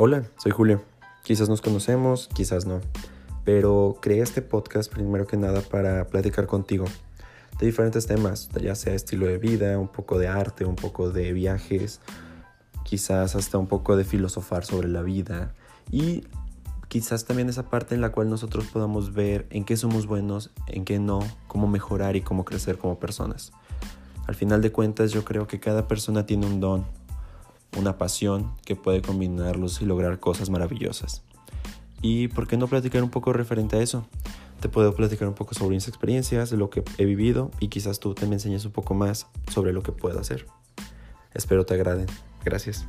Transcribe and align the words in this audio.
Hola, 0.00 0.22
soy 0.36 0.52
Julio. 0.52 0.80
Quizás 1.24 1.48
nos 1.48 1.60
conocemos, 1.60 2.28
quizás 2.32 2.66
no, 2.66 2.80
pero 3.44 3.98
creé 4.00 4.20
este 4.20 4.42
podcast 4.42 4.92
primero 4.92 5.26
que 5.26 5.36
nada 5.36 5.60
para 5.60 6.06
platicar 6.06 6.46
contigo 6.46 6.84
de 7.58 7.66
diferentes 7.66 8.06
temas, 8.06 8.48
ya 8.62 8.76
sea 8.76 8.94
estilo 8.94 9.26
de 9.26 9.38
vida, 9.38 9.76
un 9.76 9.88
poco 9.88 10.20
de 10.20 10.28
arte, 10.28 10.64
un 10.64 10.76
poco 10.76 11.10
de 11.10 11.32
viajes, 11.32 12.00
quizás 12.84 13.34
hasta 13.34 13.58
un 13.58 13.66
poco 13.66 13.96
de 13.96 14.04
filosofar 14.04 14.64
sobre 14.64 14.86
la 14.86 15.02
vida 15.02 15.56
y 15.90 16.22
quizás 16.86 17.24
también 17.24 17.48
esa 17.48 17.68
parte 17.68 17.96
en 17.96 18.00
la 18.00 18.12
cual 18.12 18.30
nosotros 18.30 18.66
podamos 18.68 19.14
ver 19.14 19.48
en 19.50 19.64
qué 19.64 19.76
somos 19.76 20.06
buenos, 20.06 20.52
en 20.68 20.84
qué 20.84 21.00
no, 21.00 21.18
cómo 21.48 21.66
mejorar 21.66 22.14
y 22.14 22.20
cómo 22.20 22.44
crecer 22.44 22.78
como 22.78 23.00
personas. 23.00 23.50
Al 24.28 24.36
final 24.36 24.62
de 24.62 24.70
cuentas 24.70 25.10
yo 25.10 25.24
creo 25.24 25.48
que 25.48 25.58
cada 25.58 25.88
persona 25.88 26.24
tiene 26.24 26.46
un 26.46 26.60
don, 26.60 26.86
una 27.78 27.98
pasión 27.98 28.52
que 28.64 28.76
puede 28.76 29.02
combinarlos 29.02 29.80
y 29.80 29.84
lograr 29.84 30.20
cosas 30.20 30.50
maravillosas. 30.50 31.22
¿Y 32.02 32.28
por 32.28 32.46
qué 32.46 32.56
no 32.56 32.68
platicar 32.68 33.02
un 33.02 33.10
poco 33.10 33.32
referente 33.32 33.76
a 33.76 33.80
eso? 33.80 34.06
Te 34.60 34.68
puedo 34.68 34.94
platicar 34.94 35.28
un 35.28 35.34
poco 35.34 35.54
sobre 35.54 35.76
mis 35.76 35.88
experiencias, 35.88 36.52
lo 36.52 36.70
que 36.70 36.82
he 36.98 37.04
vivido 37.04 37.50
y 37.60 37.68
quizás 37.68 38.00
tú 38.00 38.14
te 38.14 38.26
me 38.26 38.34
enseñes 38.34 38.64
un 38.64 38.72
poco 38.72 38.94
más 38.94 39.26
sobre 39.52 39.72
lo 39.72 39.82
que 39.82 39.92
puedo 39.92 40.18
hacer. 40.18 40.46
Espero 41.34 41.64
te 41.64 41.74
agraden. 41.74 42.06
Gracias. 42.44 42.86